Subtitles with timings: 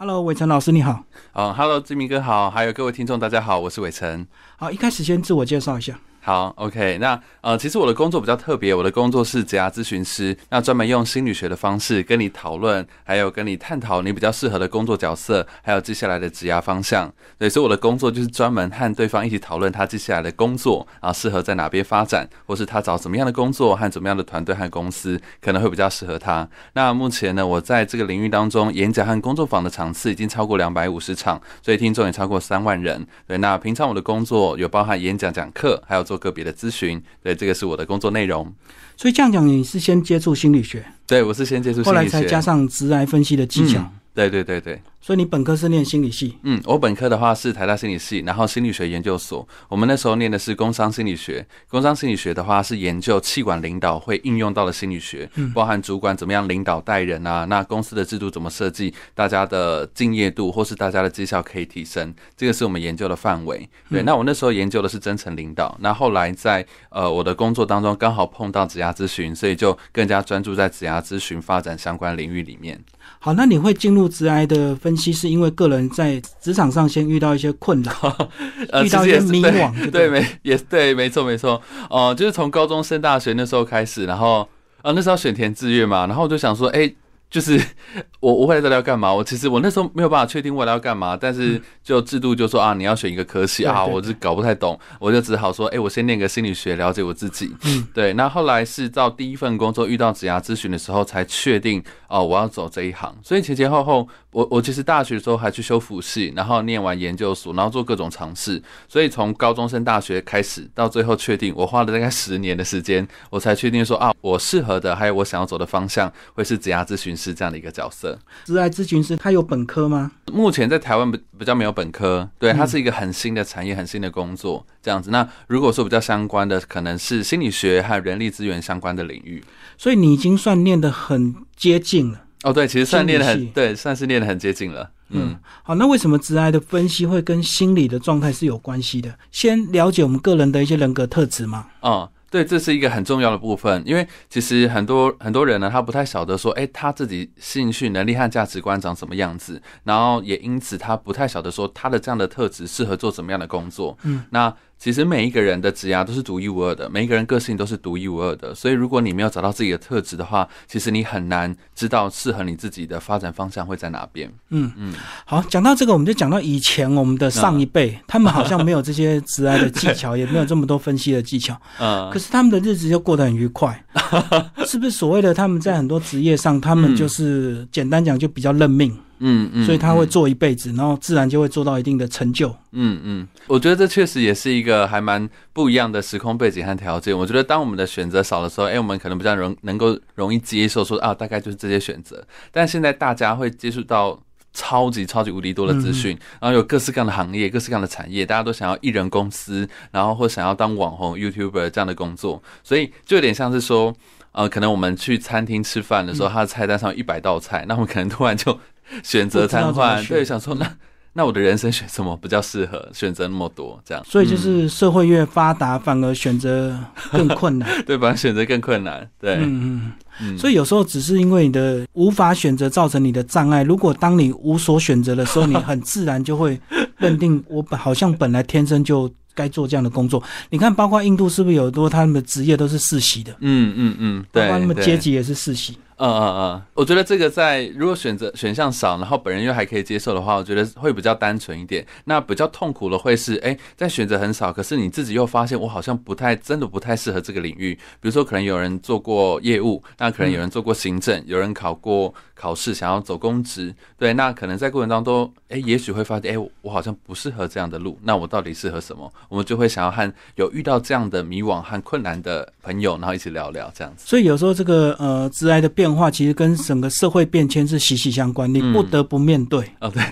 [0.00, 1.07] Hello，伟成老师你好。
[1.32, 4.26] 哦，Hello，志明哥好，还有各位听众大家好，我是伟成。
[4.56, 5.98] 好，一开始先自我介绍一下。
[6.20, 17.10] 好，OK，那呃，其实我的工作比较特别，我的工作是职涯咨询师，那专门用心理学的方式跟你讨论，还有跟你探讨你比较适合的工作角色，还有接下来的职涯方向。
[17.38, 26.46] 对，所以我的工作就是专门和对方一起讨论他接下来的工作啊，适合在哪边发展，或是他找什么样的工作和怎么样的团队和公司可能会比较适合他。
[26.74, 33.06] 那目前呢，我在这个领域当中，演讲和工作坊的场次已经超过两百五十场，所以听众也超过三万人。
[33.26, 37.02] 对，那平常我的工作有包含演讲、讲课，还有做个别的咨询。
[37.22, 38.52] 对，这个是我的工作内容。
[38.96, 43.92] 所以这样讲，你是先接触心理学，对我是先接触，后来才加上直癌分析的技巧。
[44.18, 44.82] 对对对对。
[45.00, 46.36] 所以你本科是念心理系？
[46.42, 49.46] 嗯，我本科的话是台大心理系，然后心理学研究所。
[49.68, 51.46] 我们那时候念的是工商心理学。
[51.68, 63.66] 工商心理学的话是研究气管领导会应用到的心理学，包含主管怎么样领导带人啊，那公司的制度怎么设计，大家的敬业度或是大家的绩效可以提升，这个是我们研究的范围。
[63.88, 65.74] 对，那我那时候研究的是真诚领导。
[65.80, 72.78] 那后来在呃我的工作当中刚好碰到职涯咨询，所以就更加专注在职涯咨询发展相关领域里面。
[73.20, 75.88] 好，那你会进入职癌的分析，是因为个人。
[75.90, 77.92] 在职场上先遇到一些困扰，
[78.84, 81.60] 遇到一些迷惘，对，没也对，没错没错，
[81.90, 84.48] 哦，就是从高中升大学那时候开始，然后
[84.82, 86.92] 啊那时候选填志愿嘛，然后我就想说，哎。
[87.30, 87.60] 就是
[88.20, 89.12] 我我未来要干嘛？
[89.12, 97.54] 我其实我那时候没有办法确定未来要干嘛，但是就制度就说啊，你要选一个科系啊，我就搞不太懂，我就只好说，哎，我先念个心理学，了解我自己。
[97.64, 98.12] 嗯，对。
[98.14, 103.14] 那后来是到第一份工作遇到职涯咨询的时候，才确定哦，我要走这一行。
[103.22, 104.08] 所以前前后后，
[104.38, 108.62] 我我其实大学的时候还去修辅系，然后念完研究所，然后做各种尝试。
[108.88, 117.18] 所以从高中升大学开始，到最后确定，我花了大概十年的时间，我才确定说啊，我适合的还有我想要走的方向会是职涯咨询。
[117.18, 120.12] 师这样的一个角色，职爱咨询师他有本科吗？
[120.32, 125.10] 目前在台湾比比较没有本科，对，它是一个很新的产业，很新的工作这样子。
[125.10, 129.42] 那如果说比较相关的，可能是心理学和人力资源相关的领域。
[129.76, 132.20] 所以你已经算念得很接近了。
[132.42, 134.90] 哦，对，其实算练的很，对，算是练的很接近了。
[135.10, 139.18] 嗯，好，那为什么直癌的分析会跟心理的状态是有关系的？
[139.32, 141.66] 先了解我们个人的一些人格特质吗？
[141.82, 142.08] 嗯。
[142.30, 153.96] 对，这是一个很重要的部分，因为其实很多很多人呢，他不太晓得说，哎，他自己兴趣、能力和价值观长什么样子，然后也因此他不太晓得说，他的这样的特质适合做什么样的工作。
[154.02, 154.54] 嗯，那。
[154.78, 158.54] 其实每一个人的职涯都是独一无二的，每一个人个性都是独一无二的。
[158.54, 164.32] 所以，如果你没有找到自己的特质的话，其实你很难知道适合你自己的发展方向会在哪边。
[164.50, 164.94] 嗯嗯。
[165.24, 171.60] 好，讲到这个，我们就讲到以前我们的上一辈，他们好像没有这些职涯的技巧，也没有这么多分析的技巧。
[171.80, 172.08] 嗯。
[172.12, 173.84] 可是他们的日子就过得很愉快，
[174.64, 174.90] 是不是？
[174.92, 178.96] 所谓的他们在很多职业上，他们就是简单讲就比较认命。
[179.20, 182.48] 嗯嗯，所以他会做一辈子，然后自然就会做到一定的成就。
[182.72, 187.16] 嗯嗯，我觉得这确实也是一个还蛮不一样的时空背景和条件。
[187.16, 192.24] 我觉得当我们的选择少的时候，哎，我们可能比较容能够容易接受说啊，大概就是这些选择。
[192.52, 194.20] 但现在大家会接触到
[194.52, 203.94] 超级超级无敌多的资讯，然后有各式各样的行业、各式各样的产业，大家都想要艺人公司，然后或想要当网红 YouTuber 这样的工作，所以就有点像是说，
[204.32, 208.58] 呃，可能我们去餐厅吃饭的时候，他的菜单上有一百道菜，那我们可能突然就。
[209.02, 210.70] 选择瘫痪，对，想说那
[211.14, 212.88] 那我的人生选什么比较适合？
[212.92, 216.78] 选择那么多，这样，所以就是社会越发达，反而选择
[217.10, 223.62] 更困难， 对，反而选择更困难，对，嗯嗯，所以有时候只是因为你的无法选择造成你的障碍。
[223.64, 226.60] 如果当你无所选择的时候，你很自然就会
[226.98, 230.22] 认定我本好像本来天生就该做这样的工作。
[230.50, 233.32] 你看，包括印度是不是有多他们的职业都是世袭的？
[233.40, 235.76] 嗯嗯嗯，对，包括他们阶级也是世袭。
[235.98, 241.84] 嗯嗯嗯，我觉得这个在如果选择选项少，然后本人又还可以接受的话，我觉得会比较单纯一点。
[242.04, 247.74] 那比较痛苦的会是，哎，在选择很少，可是你自己又发现我好像不太真的不太适合这个领域。
[248.00, 257.98] 比如说，可能有人做过业务，那可能有人做过行政，有人考过考试，想要走公职，对，那可能在过程当中，哎，也许会发现，哎，我好像不适合这样的路。
[258.04, 259.12] 那我到底适合什么？
[259.28, 264.06] 我们就会想要和有遇到这样的迷惘和困难的朋友，然后一起聊聊这样子。
[264.06, 265.87] 所以有时候这个呃，致癌的变。
[265.94, 269.64] 话其实跟整个社会变迁是息息相关，你不得不面对。
[269.80, 270.02] 哦，对。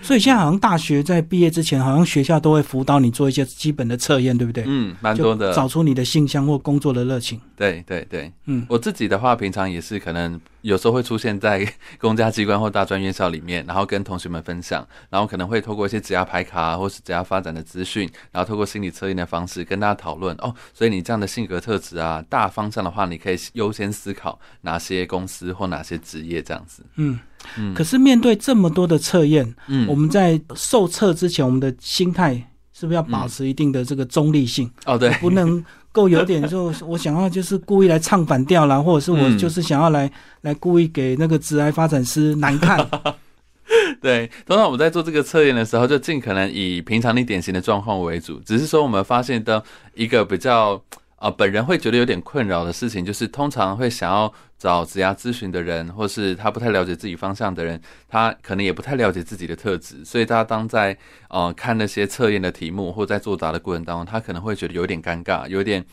[0.00, 4.64] 所以现在好像大学在毕业之前，好像学校都会辅导你做一些基本的测验，对不对？
[4.66, 7.40] 嗯，蛮多的，找出你的性向或工作的热情。
[7.56, 20.34] 对对对，嗯，我自己的话，平常也是可能有时候会出现在公家机关或大专院校里面，然后跟同学们分享，然后可能会透过一些职涯排卡或是职涯发展的资讯，然后透过心理测验的方式跟大家讨论。
[20.38, 26.86] 哦，所以你这样的性格特质啊，大方向的话，你可以优先思考哪些公司或哪些职业这样子。
[26.94, 27.18] 嗯。
[27.56, 32.34] 嗯，可是面对这么多的测验，嗯我们在受测之前，我们的心态
[32.72, 34.70] 是不是要保持一定的这个中立性？
[34.84, 40.10] 哦对，不能够有点就我想要就是故意来唱反调啦，或者是我 嗯就是想要来、
[40.42, 42.86] 来故意给那个致癌发展师难看。
[44.00, 48.38] 对，通常我们在做这个测验的时候，就尽可能以平常你典型的状况为主。
[48.40, 49.62] 只是说，我们发现的
[49.94, 50.80] 一个比较
[51.16, 60.96] 呃，本人会觉得有点困扰的事情，就是通常会想要找职涯咨询的人，或是他不太了解自己方向的人，他可能也不太了解自己的特质，所以他当在
[61.28, 65.84] 呃看那些测验的题目或在作答的过程当中，他可能会觉得有点尴尬，有点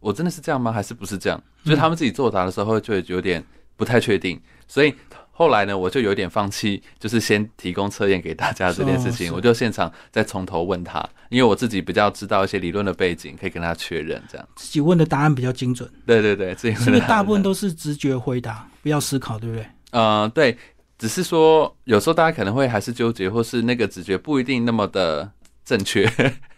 [0.00, 0.72] 我真的是这样吗？
[0.72, 1.42] 还是不是这样？
[1.64, 3.42] 就是他们自己作答的时候，就会有点
[3.76, 4.92] 不太确定，所以。
[5.38, 10.98] 后来呢，我就有点放弃，就是先提供测验给大家这件事情，我就现场再从头问他，
[11.28, 14.44] 因为我自己比较知道一些理论的背景，可以跟他确认这样。
[14.56, 19.64] 自己问的答案比较精准，对对对，这是不是大部分都是直觉回答，不要思考，对不对？
[19.92, 20.58] 呃对，
[20.98, 25.30] 只是说有时候大家可能会还是纠结，或是那个直觉不一定那么的
[25.68, 26.10] 正确。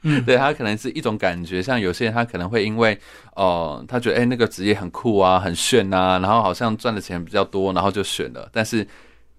[0.03, 2.97] 嗯 对他可能是一种感觉，像有些人他可能会因为
[3.35, 8.87] 哦、呃他觉得哎、那个职业很酷啊，很炫啊，然后好像赚的钱比较多，然后就选了，但是。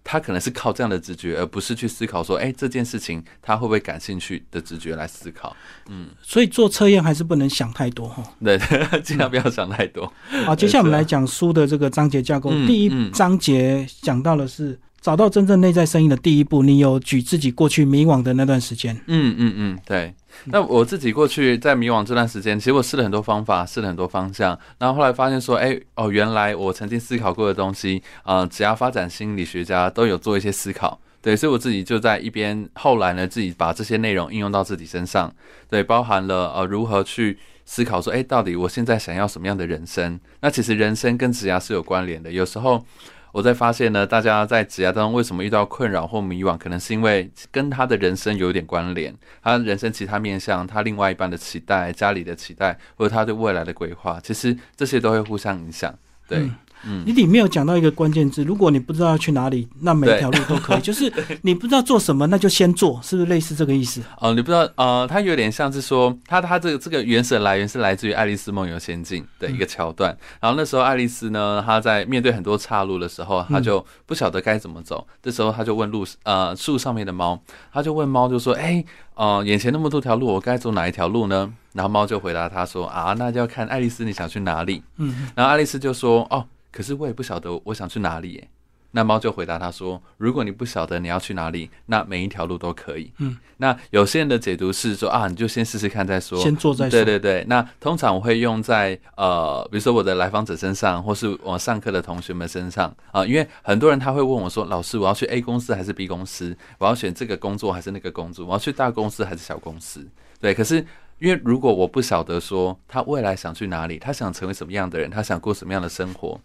[0.03, 5.56] 他可能是靠这样的直觉，而不是去思考说，哎、这件事情他会不会感兴趣的直觉来思考。
[5.89, 8.24] 嗯所以做测验还是不能想太多哈。
[8.44, 8.57] 对，
[9.06, 10.12] 尽量不要想太多。
[10.44, 12.50] 好，接下来我们来讲书的这个章节架构。
[12.51, 18.95] 嗯第一嗯章节讲到的是找到真正内在声音的第一步，你有举自己过去迷惘的那段时间。
[19.07, 20.13] 嗯嗯嗯，对。
[20.45, 31.00] 那我自己过去在迷惘这段时间，其实我试了很多方法，试了很多方向，然后后来发现说，哎、哦，原来我曾经思考过的东西，呃，只要发展心理学家都有做一些思考。
[31.19, 35.33] 对，所以我自己就在一边，后来呢，自己把这些内容应用到自己身上，
[35.68, 40.19] 对，包含了呃如何去思考说，哎，到底我现在想要什么样的人生？
[40.42, 42.86] 那其实人生跟职涯是有关联的，有时候。
[43.31, 55.93] 我在发现呢，大家在职涯当中为什么遇到困扰或迷惘，可能是因为跟他的人生有一点关联，他人生其他面向，他另外一半的期待、家里的期待，或者他对未来的规划，其实这些都会互相影响。
[56.27, 56.49] 对，
[56.85, 60.81] 嗯你里面有讲到一个关键字，如果你不知道要去哪里，那每一条路都可以。
[60.81, 61.11] 就是
[61.41, 64.01] 你不知道做什么，那就先做，是不是类似这个意思？
[64.19, 70.15] 哦，你不知道，呃，它有点像是说，它它这个这个原始的来源是来自于《爱丽丝梦游仙境》的一个桥段。
[70.39, 75.05] 然后那时候爱丽丝呢，她在面对很多岔路的时候，她就不晓得该怎么走。
[75.21, 77.39] 这时候她就问路，呃，树上面的猫，
[77.71, 78.83] 她就问猫，就说：“哎、
[79.15, 88.47] 呃，眼前那么多条路，我该走哪一条路呢？”然后猫就回答她说：“啊，那就要看爱丽丝你想去哪里。”嗯，然后爱丽丝就说：“哦，可是我也不晓得我想去哪里耶。”
[88.94, 97.00] 那猫就回答他说：“如果你不晓得你要去哪里，那每一条路都可以。”嗯，那有些人的解读是说啊，你就先试试看再说，先做再说。
[97.00, 106.53] 对对对，那通常我会用在呃，比如说我的来访者身上，或是我上课的同学们身上啊、因为很多人他会问我说，老师，我要去 A 公司还是 B 公司？
[106.77, 108.45] 我要选这个工作还是那个工作？
[108.45, 110.06] 我要去大公司还是小公司？
[110.41, 110.85] 对，可是
[111.19, 116.38] 因为如果我不晓得说他未来想去哪里，他想成为什么样的人，他想过什么样的生活，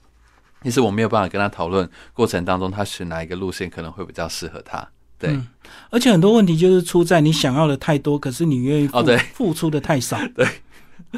[0.63, 4.87] 其实我没有办法跟他讨论过程当中他选哪一个路线可能会比较适合他。
[5.19, 5.47] 对，嗯
[5.91, 10.47] 而且很多问题就是出在你想要的太多，可是你愿意付、哦对付出的太少，对，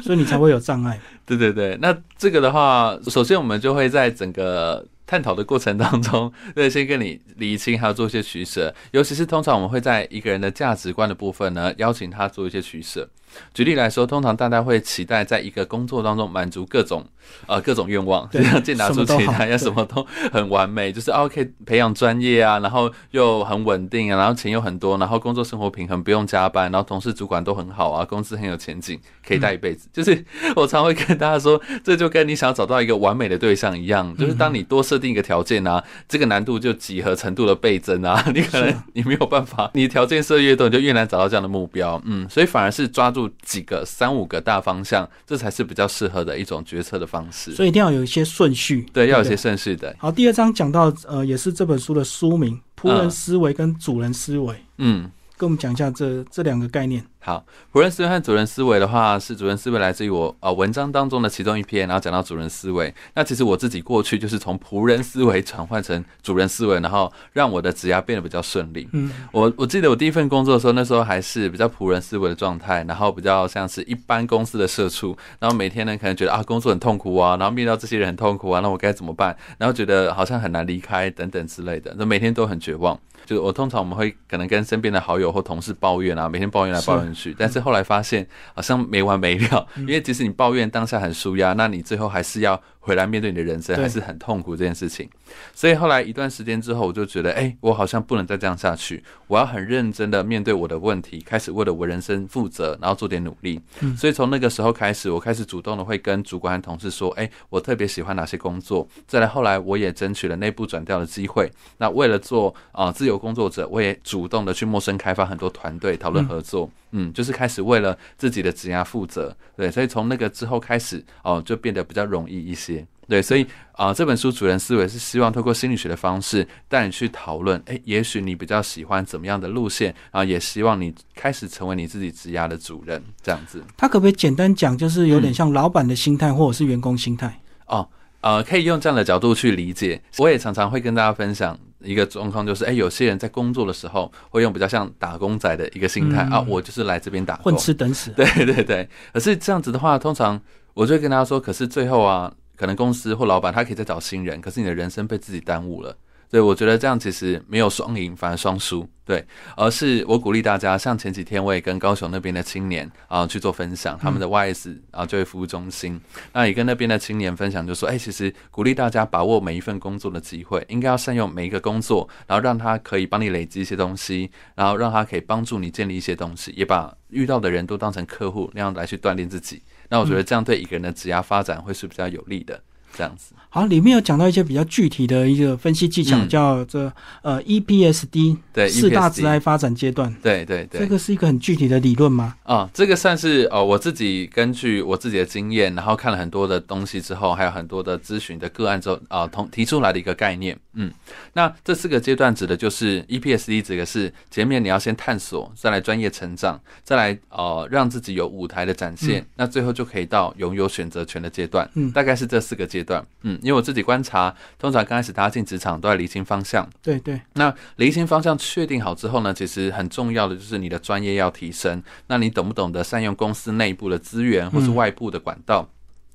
[0.01, 0.99] 所以你才会有障碍。
[1.25, 8.71] 对对对，那这个的话，首先我们就会在整个探讨的过程当中， 对，先跟你理清，还要做一些取舍。
[8.91, 13.09] 尤其是通常我们会在一个人的价值观的部分呢，邀请他做一些取舍。
[13.53, 17.05] 举例来说，通常大家会期待在一个工作当中满足各种
[17.45, 29.87] 呃各种愿望，就对像健达出什么都好期待要什么都很完美，就是哦可以培养专业啊，然后又很稳定啊，然后钱又很多，然后工作生活平衡，不用加班，然后同事主管都很好啊，公司很有前景，可以待一辈子。
[29.93, 42.01] 就是 我常会跟大家说，这就跟你想要找到一个完美的对象一样，就是当你多设定一个条件啊，这个难度就几何程度的倍增啊， 你可能你没有办法，你条件设越多，你就越难找到这样的目标。
[42.05, 47.51] 嗯，所以反而是抓住几个三五个大方向，这才是比较适合的一种决策的方式。
[47.51, 48.85] 所以一定要有一些顺序。
[48.91, 49.95] 对，要有些顺序的。
[49.97, 57.01] 好，第二章讲到呃，也是这本书的书名“仆人思维”跟“主人思维”，嗯，跟我们讲一下这这两个概念。
[57.21, 62.93] 好，仆人思维和主人思维的话，是主人思维来自于我呃文章当中的其中一篇，然后讲到主人思维。
[63.13, 68.87] 那其实我自己过去就是从仆人思维转换成主人思维，然后让我的职涯变得比较顺利。
[68.91, 79.35] 嗯，我我记得我第一份工作的时候，那时候还是比较仆人思维的状态，然后比较像是一般公司的社畜，然后每天呢可能觉得啊工作很痛苦啊，然后面对到这些人很痛苦啊，那我该怎么办？
[79.57, 82.99] 然后觉得好像很难离开等等之类的，那每天都很绝望。
[83.29, 95.07] 就是我通常我们会可能跟身边的好友或同事抱怨啊，每天抱怨来抱怨去，但是后来发现好像没完没了，因为即使你抱怨当下很舒压，那你最后还是要回来面对你的人生，还是很痛苦这件事情。
[95.53, 103.61] 所以后来一段时间之后，我就觉得，哎，我好像不能再这样下去，我要很认真的面对我的问题，开始为了我人生负责，然后做点努力。
[103.97, 108.87] 所以从那个时候开始，我开始主动的会跟主管和同事说，哎，我特别喜欢哪些工作。
[109.05, 111.51] 再来后来，我也争取了内部转调的机会。
[111.77, 116.69] 那为了做啊自由工作者，我也主动的去陌生开发很多团队，讨论合作。
[116.91, 119.35] 嗯，就是开始为了自己的职业负责。
[119.55, 122.78] 对，所以从那个之后开始，哦，就变得比较容易一些。
[123.09, 133.63] 对，所以啊，这本书主人思维是希望透过心理学的方式带你去讨论，哎，也许你比较喜欢怎么样的路线，然后也希望你开始成为你自己职涯的主人，这样子。
[133.75, 137.41] 他可不可以简单讲，就是有点像老板的心态，或者是员工心态？
[137.65, 137.89] 哦，
[138.21, 139.99] 呃，可以用这样的角度去理解。
[140.19, 148.11] 我也常常会跟大家分享一个状况，就是，哎，有些人在工作的时候会用比较像打工仔的一个心态啊，我就是来这边打混吃等死。
[148.15, 148.87] 对对对。
[149.11, 150.39] 可是这样子的话，通常
[150.75, 152.31] 我就会跟大家说，可是最后啊。
[152.59, 155.95] 可能公司或老板他可以再找新人，可是你的人生被自己耽误了。
[156.29, 158.87] 对我觉得这样其实没有双赢，反而双输。
[159.03, 159.25] 对，
[159.57, 165.99] 而是我鼓励大家，像前几天我也跟高雄那边的青年啊去做分享，他们的 YS 啊就业服务中心，
[166.33, 179.63] 那也跟那边的青年分享，就说，哎，其实鼓励大家把握每一份工作的机会，应该要善用每一个工作，然后让他可以帮你累积一些东西，然后让他可以帮助你建立一些东西，也把遇到的人都当成客户那样来去锻炼自己。
[179.89, 182.61] 那我觉得这样对一个人的职业发展会是比较有利的，
[182.95, 183.33] 这样子。
[183.51, 186.91] 好，里面有讲到一些比较具体的一个分析技巧，叫这
[187.23, 190.13] 呃 EPSD，对，四大职业发展阶段。
[190.21, 192.35] 对对对，这个是一个很具体的理论吗？
[192.43, 200.55] 啊，这个算是呃，我自己根据我自己的经验，然后看了很多的东西之后，还有很多的咨询的个案之后啊，同提出来的一个概念。
[200.73, 200.93] 嗯，
[201.33, 211.67] 那这四个阶段指的就是 EPSD，指的是前面你要先探索，再来专业成长，再来呃让自己有舞台的展现，那最后就可以到拥有选择权的阶段。
[211.73, 212.88] 嗯，大概是这四个阶段。
[213.21, 213.37] 嗯。
[213.41, 216.67] 因为我自己观察，通常刚开始大家进职场都在厘清方向。
[216.81, 217.19] 对对。
[217.33, 221.83] 那厘清方向确定好之后呢，其实很重要的就是你的专业要提升。
[222.07, 225.69] 那你懂不懂得善用公司内部的资源或是外部的管道，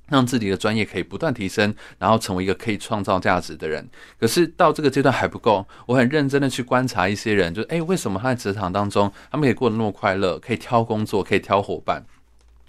[0.09, 3.87] 让自己的专业可以不断提升，然后成为一个可以创造价值的人？
[4.19, 5.65] 可是到这个阶段还不够。
[5.87, 12.05] 我很认真的去观察一些人，就是哎，为什么他在职场当中，他们可以过得那么快乐，可以挑工作，可以挑伙伴？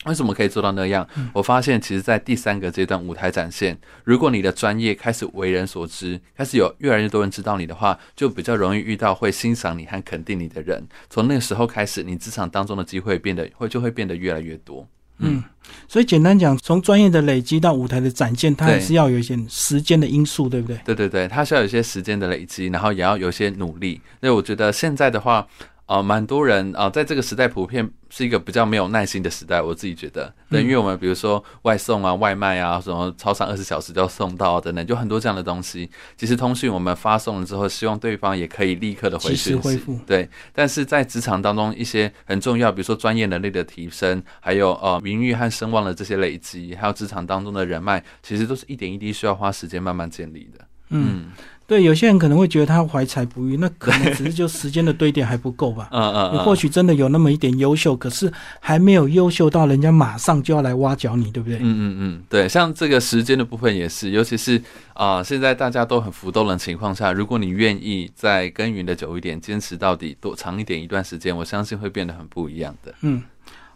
[0.06, 1.06] 为什么可以做到那样？
[1.32, 10.86] 我发现，其实，在第三个阶段舞台展现，如果你的专业开始为人所知，开始有越来越多人知道你的话，就比较容易遇到会欣赏你和肯定你的人。
[11.10, 14.86] 从那个时候开始，你职场当中的机会变得会就会变得越来越多。
[15.18, 15.42] 嗯，
[15.88, 20.78] 所以简单讲，从专业的累积到舞台的展现，它还是要有一些时间的因素，对不对？
[20.84, 24.00] 对对对，它需要有一些时间的累积，然后也要有一些努力。
[24.20, 25.46] 所以我觉得现在的话。
[25.86, 35.88] 啊，蛮多人啊，在这个时代普遍是一个比较没有耐心的时代，我自己觉得，对，因为我们比如说外送啊、外卖啊，什么超商二十小时就要送到等等，就很多这样的东西。
[36.16, 40.28] 其实通讯我们发送了之后，希望对方也可以立刻的回讯息，对。
[40.52, 50.64] 但是在职场当中，一些很重要，比如说专业能力的提升，还有呃名誉和声望的这些累积，还有职场当中的人脉，其实都是一点一滴需要花时间慢慢建立的。
[50.88, 51.26] 嗯。
[51.66, 55.88] 对，有些人可能会觉得他怀才不遇，那可能只是就时间的堆叠还不够吧。
[55.90, 61.58] 嗯 嗯，你或许真的有那么一点优秀，可是还没有优秀到人家马上就要来挖角你，对不对？
[61.58, 64.62] 嗯嗯嗯，对，像这个时间的部分也是，尤其是
[64.94, 72.94] 啊，现在大家都很浮动的情况下，如果你愿意再耕耘的久一点，坚持到底多长一点一段时间，我相信会变得很不一样的。
[73.00, 73.20] 嗯，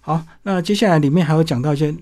[0.00, 1.92] 好，那接下来里面还有讲到一些。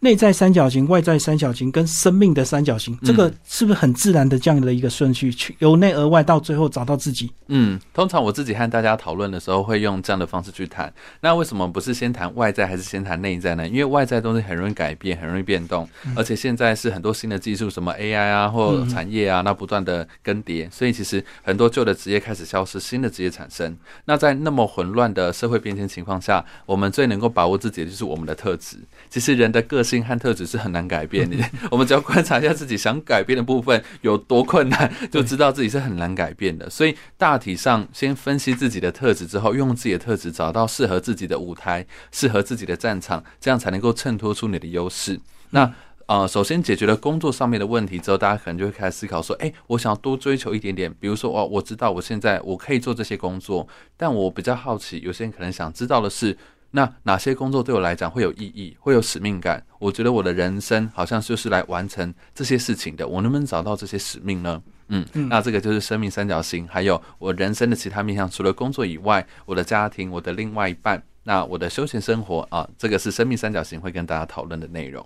[0.00, 5.32] 内在三角形、外在三角形跟生命的三角形，这个是不是很自然的这样的一个顺序？
[5.32, 7.30] 去由内而外，到最后找到自己。
[7.48, 10.92] 嗯，通常我自己和大家讨论的时候，会用这样的方式去谈。
[11.20, 13.68] 那为什么不是先谈外在，还是先谈内在呢？
[13.68, 23.76] 因为外在东西很容易改变，很容易变动，而且现在是很多新的技术，什么 AI 啊，或产业啊，那不断的更迭，所以其实很多旧的职业开始消失，新的职业产生。
[24.06, 28.76] 那在那么混乱的社会变迁情况下，我们最能够把握自己的就是我们的特质。
[29.08, 30.02] 其实人的个性。
[30.02, 31.36] 和特质是很难改变的。
[31.70, 36.68] 我们只要观察一下自己想改变的部分有多困难，就知道自己是很难改变的。
[36.68, 45.18] 所以大体上，先分析自己的特质之后，用自己的特质找到适合自己的舞台、适合自己的战场，这样才能够衬托出你的优势。
[45.50, 45.72] 那
[46.06, 50.92] 呃，首先解决了工作上面的问题之后，大家可能就会开始思考说：，哎，我想要多追求一点点。
[51.00, 56.36] 比如说，哦，我知道我现在我可以做这些工作，但我比较好奇，有些人可能想知道的是。
[56.74, 59.62] 那哪些工作对我来讲会有意义，会有使命感？
[59.78, 63.06] 我觉得我的人生好像就是来完成这些事情的。
[63.06, 64.60] 我能不能找到这些使命呢？
[64.88, 75.04] 嗯，那这个就是生命三角形，还有我人生的其他面向，除了工作以外，我的家庭，我的另外一半，那我的休闲生活啊，这个是生命三角形会跟大家讨论的内容。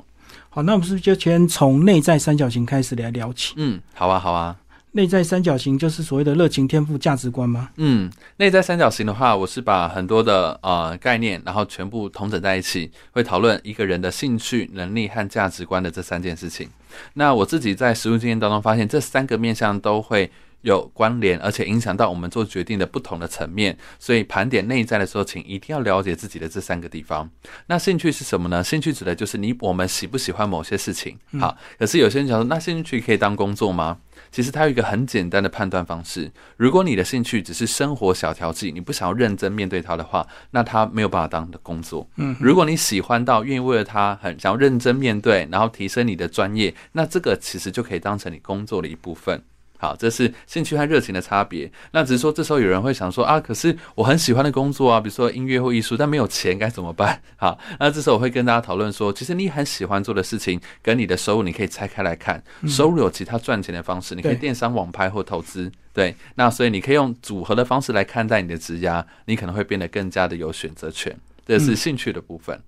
[0.49, 3.55] 好，那我们是不是就先从内在三角形开始来聊起？
[3.57, 4.57] 嗯，好啊，好啊。
[4.97, 7.69] 内在三角形就是所谓的热情、天赋、价值观吗？
[7.77, 16.71] 嗯，内在三角形的话，我是把很多的呃概念，然后全部同整在一起，会讨论一个人的兴趣、能力和价值观的这三件事情。
[17.13, 20.33] 那我自己在实务经验当中发现，这三个面向都会。
[20.67, 27.31] 有关联，而且影响到我们做决定的不同的层面，所以盘点内在的时候，请一定要了解自己的这三个地方。
[27.69, 28.65] 那兴趣是什么呢？
[28.65, 31.17] 兴趣指的就是你我们喜不喜欢某些事情。
[31.39, 33.99] 好，可是有些人讲说，那兴趣可以当工作吗？
[34.33, 36.29] 其实它有一个很简单的判断方式。
[36.57, 42.09] 如果你的兴趣只是生活小调剂，你不想要认真面对它的话，那它没有办法当的工作。
[42.17, 49.41] 嗯，如果你喜欢到愿意为了它很想要认真面对，然后提升你的专业，那这个其实就可以当成你工作的一部分。
[49.79, 51.71] 好，这是兴趣和热情的差别。
[51.93, 57.21] 那只是说，这时候有人会想说啊，可是我很喜欢的工作啊，比如说音乐或艺术，但没有钱该怎么办？
[57.37, 62.43] 好，那这时候我会跟大家讨论说，其实你很喜欢做的事情跟你的收入，你可以拆开来看。
[62.67, 65.71] 收入有其他赚钱的方式，你可以电商、网拍或投资。
[65.93, 71.17] 对，那所以你可以用组合的方式来看待你的职涯，你可能会变得更加的有选择权。
[71.47, 72.57] 这是兴趣的部分。
[72.57, 72.63] 嗯，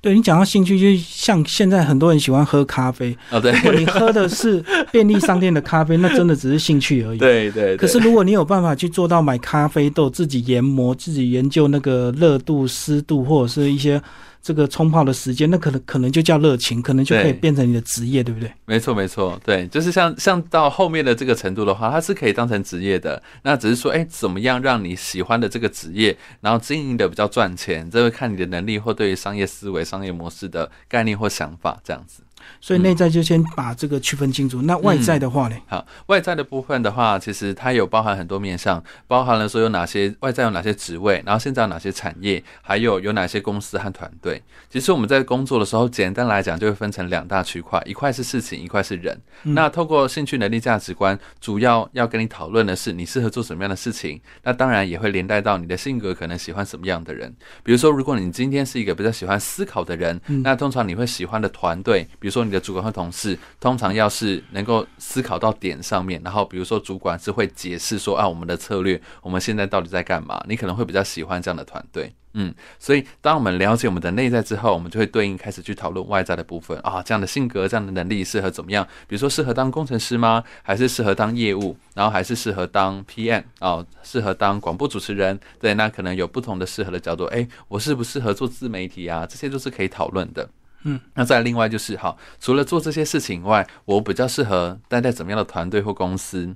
[0.00, 7.18] 对你讲到兴趣，就像现在很多人喜欢喝咖啡哦，对，如果你喝的是 便利商店的咖啡，那真的只是兴趣而已。
[7.18, 7.76] 对对。
[7.76, 14.00] 可是如果你有办法去做到买咖啡豆，自己研磨，自己研究那个热度、湿度，或者是一些。
[14.46, 18.48] 这个冲泡的时间，那可能可能就叫热情，可能就可以变成你的职业，对不对？
[18.64, 23.20] 没错，没错，对，就是像像到后面的这个程度的话，它是可以当成职业的。
[23.42, 32.22] 那只是说，哎，怎么样让你喜欢的这个职业，然后经营的比较赚钱，这会看你的能力或对于商业思维、商业模式的概念或想法这样子。
[32.60, 34.62] 所以内在就先把这个区分清楚。
[34.62, 35.56] 那外在的话呢？
[35.66, 44.42] 好，外在的部分的话，其实它有包含很多面向，包含了说有哪些外在有哪些职位，然后现在有哪些产业，还有有哪些公司和团队。
[44.70, 49.18] 其实我们在工作的时候，简单来讲就会分成两大区块，一块是事情，一块是人。
[49.42, 54.20] 那透过兴趣、能力、价值观，主要要跟你讨论的是你适合做什么样的事情。
[54.42, 57.34] 那当然也会连带到你的性格，可能喜欢什么样的人。
[57.62, 70.44] 比如说，如果你今天是一个比较喜欢思考的人，那通常你会喜欢的团队，比如说你的主管和同事，通常要是能够思考到点上面，然后比如说主管是会解释说啊，我们的策略，我们现在到底在干嘛？
[70.48, 72.12] 你可能会比较喜欢这样的团队。
[72.32, 78.84] 嗯，所以当我们了解我们的内在之后，我们就会对应开始去讨论外在的部分啊，这样的性格、这样的能力适合怎么样？
[79.06, 80.42] 比如说适合当工程师吗？
[80.64, 81.76] 还是适合当业务？
[81.94, 83.86] 然后还是适合当 PM 啊？
[84.02, 85.38] 适合当广播主持人？
[85.60, 87.26] 对，那可能有不同的适合的角度。
[87.26, 89.24] 哎，我适不适合做自媒体啊？
[89.24, 90.50] 这些都是可以讨论的。
[90.82, 96.54] 嗯，那再另外就是好，除了做这些事情以外，我比较适合待在怎么样的团队或公司？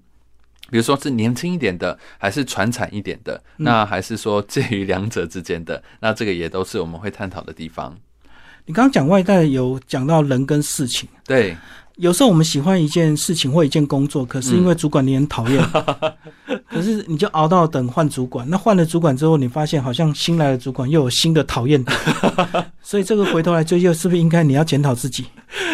[0.70, 3.42] 比如说是年轻一点的，还是传产一点的？
[3.56, 5.82] 那还是说介于两者之间的？
[5.98, 7.96] 那这个也都是我们会探讨的地方。
[8.66, 11.56] 你刚刚讲外在有讲到人跟事情，对。
[12.00, 15.62] 有时候我们喜欢一件事情或一件工作，可是因为主管你很讨厌，
[16.66, 18.48] 可是你就熬到等换主管。
[18.48, 21.92] 那换了主管之后，你发现好像新来的主管又有新的讨厌的，
[22.82, 25.26] 所以这个回头来追究，是不是应该你要检讨自己？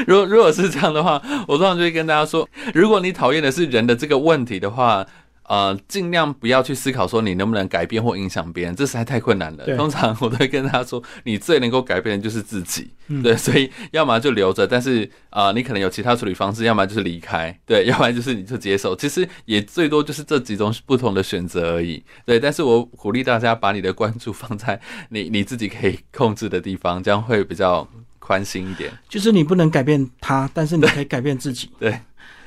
[0.04, 5.06] 如果如果是这样的话，我通常就会跟大家说，如果你讨厌的是人的这个问题的话。
[5.48, 9.64] 呃，尽量不要去思考说你能不能改变或影响别人，这实在太困难了。
[9.76, 12.90] 通常我都会跟他说，你最能够改变的就是自己。
[13.22, 18.96] 对， 所以要么就留着，但是啊，你可能有其他处理方式；要么就是离开，对， 要不然就是你就接受。
[18.96, 22.02] 其实也最多就是这几种不同的选择而已。
[22.24, 24.80] 对，但是我鼓励大家把你的关注放在
[25.10, 28.90] 你 你自己可以控制的地方，这样会比较宽心一点。
[29.08, 31.70] 就是你不能改变他，但是你可以改变自己。
[31.78, 32.00] 对。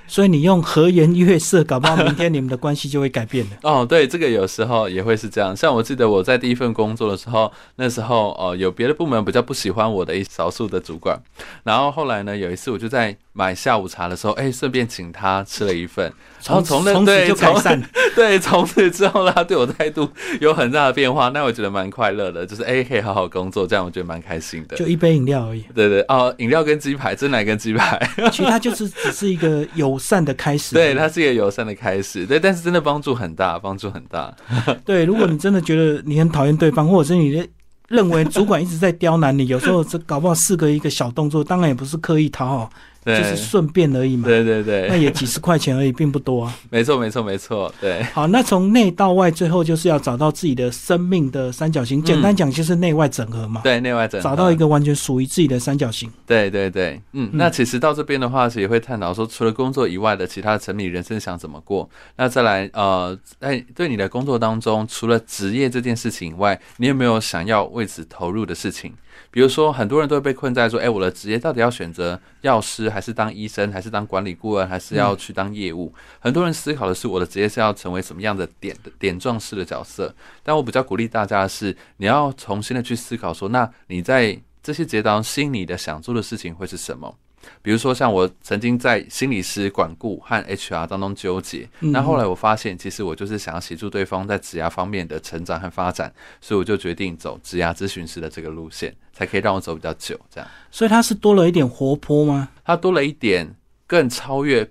[0.09, 3.51] 所以你用和颜悦色，搞不好明天你们的关系就会改变了。
[3.63, 5.55] 哦，对，这个有时候也会是这样。
[5.55, 11.17] 像我记得我在第一份工作的时候，那时候哦，有别的部门比较不喜欢我的一少数的主管，
[11.63, 13.15] 然后后来呢，有一次我就在。
[13.39, 16.11] 买下午茶的时候，哎，顺便请他吃了一份，
[16.45, 17.81] 然后从那对就改善，
[18.13, 20.09] 对，从此之后他对我态度
[20.41, 24.75] 有很大的变化，那我觉得蛮快乐的，就是哎，可以好好工作，这样我觉得蛮开心的。
[24.75, 27.97] 就一杯饮料而已，对对哦，饮料跟鸡排，真奶跟鸡排，
[28.29, 34.35] 其实它就是只是一个友善的开始，对，它是一个友善的开始，对，但是真的帮助很大，帮助很大。
[34.83, 37.47] 对，如果你真的觉得你很讨厌对方，或者是你的。
[37.89, 42.69] 认为主管一直在刁难你，有时候这搞不好四个一个小动作，当然也不是刻意讨好。
[43.17, 44.27] 就是顺便而已嘛。
[44.27, 46.55] 对对对，那也几十块钱而已，并不多啊。
[46.69, 48.03] 没错没错没错，对。
[48.13, 52.01] 好，那从内到外，最后就是要找到自己的生命的三角形。
[52.03, 53.61] 简单讲，就是内外整合嘛。
[53.63, 56.11] 对，内外整合，找到一个完全属于自己的三角形。
[56.25, 61.89] 对对对，嗯，那其实到这边的话，也会探讨说，除了工作以外的其他层面，人生想怎么过？
[62.15, 68.93] 那再来，呃，在对你的工作当中，除了职业这件事情以外，你有没有想要为此投入的事情？
[69.31, 80.13] 比如说，很多人都会被困在说：“哎，我的职业到底要选择药师，还是当医生，还是当管理顾问，还是要去当业务？”很多人思考的是，我的职业是要成为什么样的点点状式的角色。
[80.41, 87.15] 但我比较鼓励大家的是，你要重新的去思考说：那你在这些节当中心里的想做的事情会是什么？
[87.61, 100.19] 比如说，像我曾经在心理师管顾和 HR 当中纠结，那后来我发现，其实我就是想要协助对方在职涯方面的成长和发展，所以我就决定走职涯咨询师的这个路线，才可以让我走比较久。
[100.29, 102.49] 这样，所以他是多了一点活泼吗？
[102.63, 104.69] 他多了一点更超越。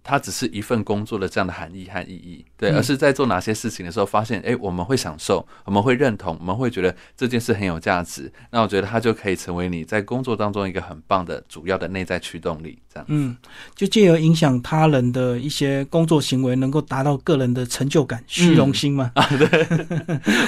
[0.00, 13.06] 它只是一份工作的这样的含义和意义，对，而是在做哪些事情的时候，发现，哎，我们会享受，我们会认同，我们会觉得这件事很有价值，那我觉得它就可以成为你在工作当中一个很棒的主要的内在驱动力，这样。
[13.08, 13.36] 嗯，
[13.76, 19.12] 就借由影响他人的一些工作行为，能够达到个人的成就感、虚荣心嘛？
[19.14, 19.46] 啊，对，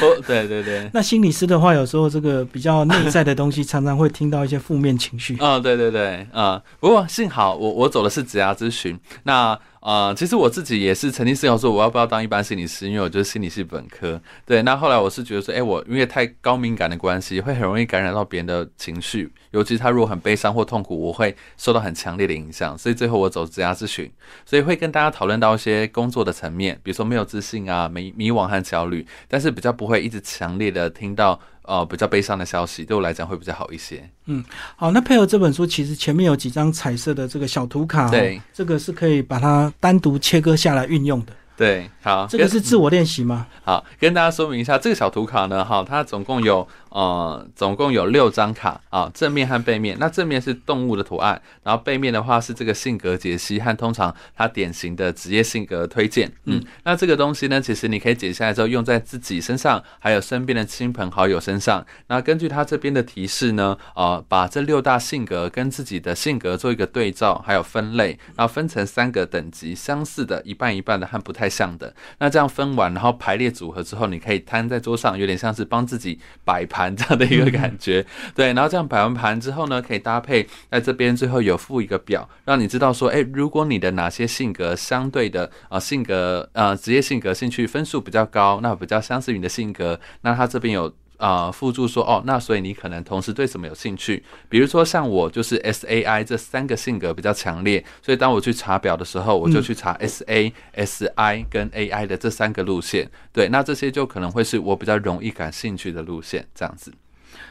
[0.02, 0.90] 哦，对对对。
[0.92, 5.36] 那心理师的话，有时候这个比较内在的东西，常常会听到一些负面情绪。
[5.38, 9.56] 啊，对对对，啊，不过幸好我我走的是职涯咨询，那。
[9.80, 14.20] 啊，其实我自己也是曾经思考说，我要不要当一般心理师，因为我觉得心理系本科。
[14.44, 22.76] 对，那后来我是觉得说，哎，我因为太高敏感的关系，会很容易感染到别人的情绪，尤其他如果很悲伤或痛苦，我会受到很强烈的影响。
[22.76, 24.10] 所以最后我走职涯咨询，
[24.44, 31.40] 所以会跟大家讨论到一些工作的层面，比如说没有自信啊、迷迷惘和焦虑，但是比较不会一直强烈的听到。
[31.62, 34.02] 呃，比较悲伤的消息对我来讲会比较好一些。
[34.24, 34.42] 嗯，
[34.74, 41.32] 好，那配合这本书，其实前面有几张彩色的这个小图卡，对，这个是可以把它单独切割下来运用的。
[41.56, 43.46] 对，好，这个是自我练习吗？
[43.62, 49.96] 好，跟大家说明一下，这个小图卡呢，哈，它总共有呃，总共有六张卡啊，正面和背面。
[50.00, 56.32] 那正面是动物的图案，然后背面的话是这个性格解析和通常它典型的职业性格推荐。
[56.46, 61.84] 嗯，那这个东西呢，其实你可以解下来之后用在自己身上，还有身边的亲朋好友身上。
[62.06, 71.50] 那根据他这边的提示呢，呃，把这六大性格跟自己的性格做一个对照，还有分类，然后分成三个等级，相似的一半一半的和不太。
[71.50, 78.06] 像的，那这样分完，然后排列组合之后，你可以摊在桌上，有点像是帮自己摆盘这样的一个感觉。
[78.34, 90.94] 对，然后这样摆完盘之后呢，可以搭配在这边最后有附一个表，让你知道说，哎，如果你的哪些性格相对的啊性格啊职业性格兴趣分数比较高，那比较相似于你的性格，那它这边有。
[91.20, 94.22] 啊，附注说哦，那所以你可能同时对什么有兴趣？
[94.48, 103.08] 比如说像我就是 S A I 这三个性格比较强烈，所以当我去查表的时候，我就去查 S A S I 跟 A I 的这三个路线。
[103.32, 106.92] 对，那这些就可能会是我比较容易感兴趣的路线，这样子。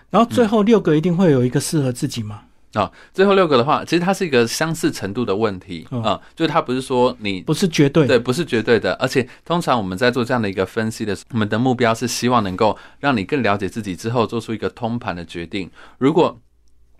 [0.09, 2.45] 然后最后六个一定会有一个适合自己吗？
[2.73, 15.69] 啊，最后六个的话，其实它是一个相似程度的问题啊，就是它不是说你不是绝对，对，不是绝对的，而且通常我们在做这样的一个分析的时候，我们的目标是希望能够让你更了解自己之后，做出一个通盘的决定。
[15.97, 16.39] 如果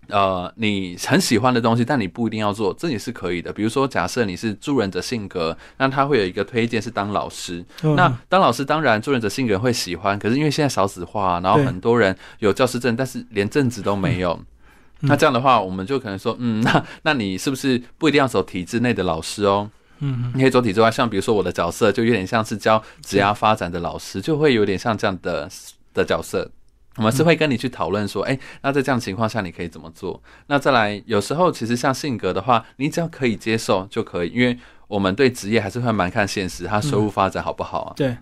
[0.08, 3.54] 呃你很喜欢的东西，但你不一定要做，这也是可以的。
[3.54, 7.64] 比如说，假设你是助人者性格，那他会有一个推荐是当老师。
[7.84, 14.40] 那当老师当然助人者性格会喜欢，可是因为现在少子化，然后很多人有教师证，但是连正职都没有。
[15.02, 19.70] 那这样的话，我们就可能说，嗯， 那那你是不是不一定要走体制内的老师哦？
[20.00, 25.50] 嗯，你可以走体制外，像比如说我的角色就有点像是教职业发展的老师，就会有点像这样的
[25.94, 26.50] 的角色。
[26.96, 30.22] 我们是会跟你去讨论说，哎，那在这样情况下你可以怎么做？
[30.48, 34.58] 那再来，有时候其实像性格的话，你只要可以接受就可以，因为
[34.88, 37.94] 我们对职业还是会蛮看现实，他收入发展好不好啊？
[37.96, 38.18] 对，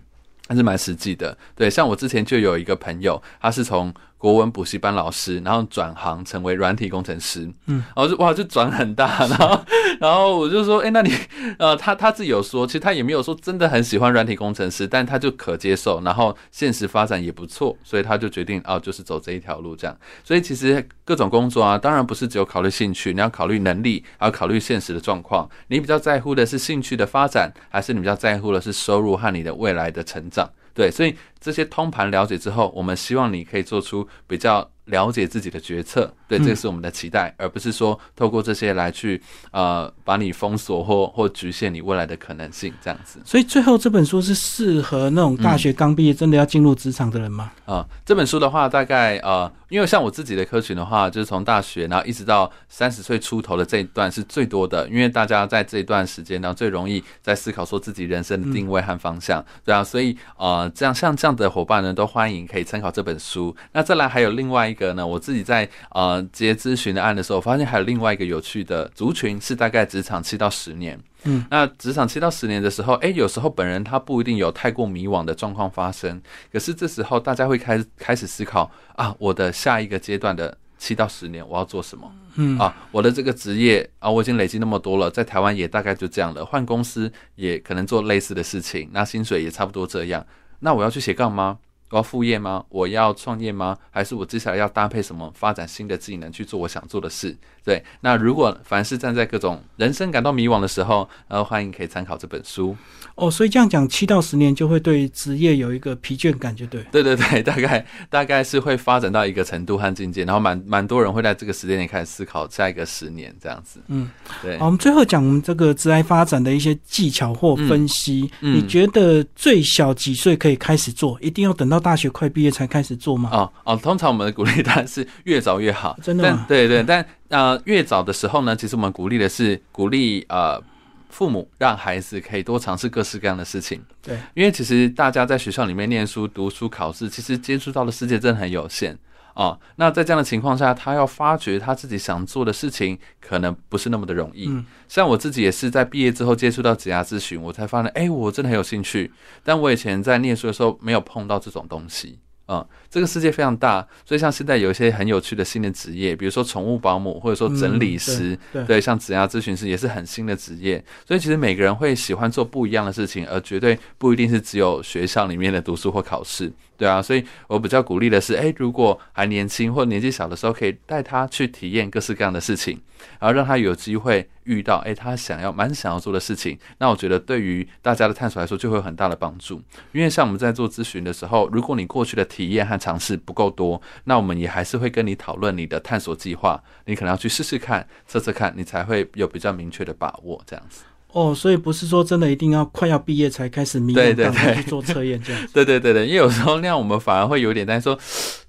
[0.48, 1.36] 还是蛮实际的。
[1.56, 3.92] 对，像我之前就有一个朋友，他是从。
[4.18, 9.60] 国文补习班老师，然后转行成为软体工程师，嗯，然后就哇，就转很大， 然后，
[10.00, 11.12] 然后我就说，哎，那你，
[11.56, 19.96] 呃，他他自己有说，其实他也没有说真的很喜欢软体工程师，但他就可接受，然后现实发展也不错，所以他就决定哦，就是走这一条路这样。
[20.24, 25.48] 所以其实各种工作啊，当然不是只有考虑兴趣，你要考虑能力，还要考虑现实的状况。
[25.68, 30.50] 你比较在乎的是兴趣的发展，还是你比较在乎的是收入和你的未来的成长？
[30.78, 43.18] 对，所以这些通盘了解之后，我们希望你可以做出比较了解自己的决策，对，这个是我们的期待，而不是说透过这些来去呃把你封锁或或局限你未来的可能性这样子。
[43.24, 47.50] 所以最后这本书是适合那种大学刚毕业真的要进入职场的人吗？
[47.64, 63.56] 啊，这本书的话，大概呃，因为像我自己的科群的话，就是从大学然后一直到三十岁出头的这一段是最多的，因为大家在这一段时间呢最容易在思考说自己人生的定位和方向，对啊，所以呃这样像这样的伙伴呢都欢迎可以参考这本书。
[63.72, 66.17] 那再来还有另外一个呢，我自己在呃。
[66.32, 70.98] 接咨询的案的时候，发现还有另外一个有趣的族群，是大概职场七到十年。
[71.24, 76.20] 嗯，那职场七到十年的时候，哎，有时候本人他不一定有太过迷惘的状况发生，
[76.52, 82.10] 可是这时候大家会开开始思考啊，我的下一个阶段的七到十年我要做什么？
[82.36, 90.24] 嗯啊，我的这个职业啊，我已经累积那么多了，在台湾也大概就这样了，换公司也可能做类似的事情，那薪水也差不多这样，
[90.60, 91.58] 那我要去斜杠吗？
[91.90, 92.64] 我要副业吗？
[92.68, 93.76] 我要创业吗？
[93.90, 97.36] 还是我接下来要搭配什么发展新的技能去做我想做的事？
[97.64, 102.76] 对，那如果凡是站在各种人生感到迷惘的时候，呃，欢迎可以参考这本书。
[103.14, 106.82] 哦，所以这样讲，七到十年就会对职业有一个疲倦感，就对。
[106.92, 113.80] 对对对， 大概大概是会发展到一个程度和境界，然后蛮蛮多人会在这个时间点开始思考下一个十年这样子。
[113.88, 114.08] 嗯，
[114.40, 114.56] 对。
[114.58, 118.30] 好，我们最后讲我们这个职业发展的一些技巧或分析。
[118.40, 121.18] 你觉得最小几岁可以开始做？
[121.20, 123.30] 一定要等到大学快毕业才开始做吗？
[123.32, 125.98] 哦哦，通常我们的鼓励当然是越早越好。
[126.02, 126.44] 真的吗？
[126.48, 130.62] 对对，但呃，越早的时候呢，其实我们鼓励的是鼓励呃。
[131.10, 138.96] 父母让孩子可以多尝试各式各样的事情，对，因为其实大家在学校里面念书、读书、考试，其实接触到的世界真的很有限
[139.38, 139.58] 啊。
[139.76, 144.50] 那在这样的情况下，他要发掘他自己想做的事情，可能不是那么的容易。
[144.88, 149.12] 像我自己也是在毕业之后接触到职涯咨询，我才发现，哎，我真的很有兴趣。
[149.44, 152.18] 但我以前在念书的时候没有碰到这种东西。
[152.48, 160.82] 嗯，这个世界非常大，所以像现在有一些很有趣的新的职业，比如说宠物保姆，或者说整理师，对，像职业咨询师也是很新的职业。
[161.06, 166.50] 所以其实每个人会喜欢做不一样的事情，而绝对不一定是只有学校里面的读书或考试。
[166.78, 172.80] 对啊，所以我比较鼓励的是，哎，如果还年轻或年纪小的时候，可以带他去体验各式各样的事情，
[173.18, 176.58] 然后让他有机会遇到，哎，他想要蛮想要做的事情。
[176.78, 179.62] 那我觉得对于大家的探索来说，就会有很大的帮助。
[179.92, 190.82] 因为像我们在做咨询的时候，如果你过去的体验和尝试不够多，那我们也还是会跟你讨论你的探索计划，你可能要去试试看、测测看，你才会有比较明确的把握，这样子。
[191.12, 195.42] 哦，所以不是说真的一定要快要毕业才开始迷茫，才去做测验这样。
[195.54, 197.98] 对对对对，因为有时候那样我们反而会有点担心，说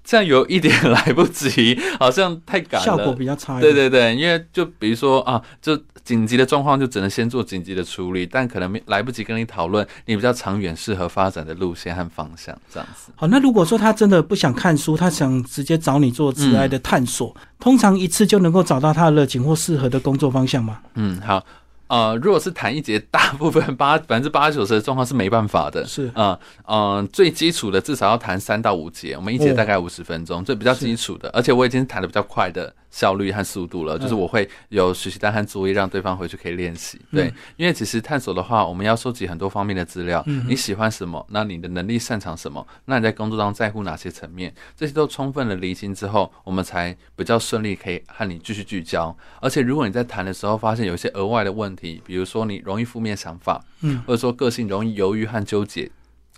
[0.04, 3.58] 这样有一点 来不及，好像太赶了，效果比较差。
[3.60, 13.10] 对对对，因为就比如说啊，就紧急的状况就只能先做紧急的处理，但可能没来不及跟你讨论你比较长远适合发展的路线和方向这样子。
[13.16, 20.80] 好，那如果说他真的不想看书，他想直接找你做自爱的探索，通常一次就能够找到他的热情或适合的工作方向吗？
[20.94, 21.42] 嗯，好。
[21.90, 25.84] 呃，如果是弹一节，大部分八百分之八九十的状况是没办法的。
[25.84, 31.28] 是啊，嗯，最基础的至少要弹三到五节，我们一节大概五十分钟，这比较基础的。
[31.30, 32.72] 而且我已经弹的比较快的。
[32.90, 37.00] 效率和速度了，就是我会有学习单和作业，让对方回去可以练习。
[37.10, 40.24] 对，因为其实探索的话，我们要收集很多方面的资料。
[40.46, 41.24] 你喜欢什么？
[41.30, 42.66] 那你的能力擅长什么？
[42.86, 44.52] 那你在工作当中在乎哪些层面？
[44.76, 49.16] 这些都充分的厘清之后，我们才比较顺利可以和你继续聚焦。
[49.40, 55.90] 而且，如果你在谈的时候发现有一些额外的问题，比如说你容易负面想法，嗯，或者说个性容易犹豫和纠结，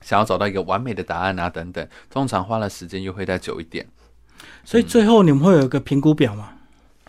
[0.03, 3.87] 想要找到一个完美的答案啊等等，通常花了时间又会再久一点。
[4.65, 6.51] 所以最后你们会有一个评估表吗？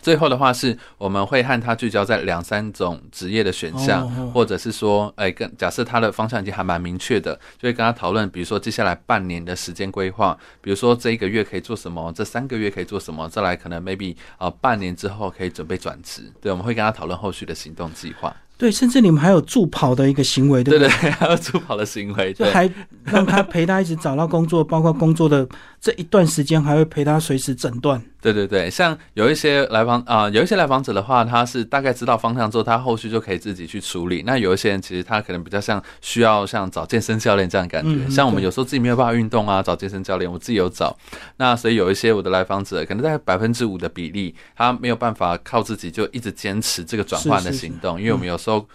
[0.02, 18.36] 最后的话是，我们会和他聚焦在两三种职业的选项，或者是说，哎，跟假设他的方向已经还蛮明确的，就会跟他讨论，比如说接下来半年的时间规划，比如说这一个月可以做什么，这三个月可以做什么，再来可能 maybe 啊半年之后可以准备转职，对，我们会跟他讨论后续的行动计划。
[18.56, 20.88] 对，甚至你们还有助跑的一个行为，对不对？
[20.88, 22.70] 对对， 还有助跑的行为，就还
[23.04, 25.46] 让他陪他一直找到工作，包括工作的
[25.80, 28.00] 这一段时间，还会陪他随时诊断。
[28.24, 34.22] 对对对，像有一些来访啊，有一些来访者的话，他是大概知道方向之后，他后续就可以自己去处理。
[34.24, 40.96] 那有一些人其实他可能比较像需要像找健身教练这样感觉，像我们有时候自己没有办法运动啊，找健身教练，我自己有找。
[41.36, 48.68] 那所以有一些我的来访者，可能在百分之五的比例，他没有办法靠自己就一直坚持这个转换的行动，因为我们有时候。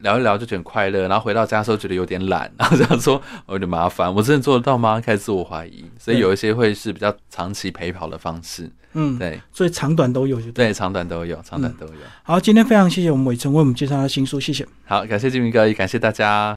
[0.00, 5.00] 聊一聊就觉得快乐，然后回到家的时候觉得有点懒， 然后这样说有点麻烦，我真的做得到吗？
[5.00, 11.92] 开始自我怀疑，所以有一些会是比较长期陪跑的方式，嗯，对，所以长短都有，就对，长短都有，长短都有。
[12.22, 14.66] 好，今天非常谢谢我们伟成为我们介绍的新书，谢谢。
[14.84, 16.52] 好，感谢金明哥，也感谢大家。